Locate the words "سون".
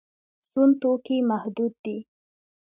0.49-0.69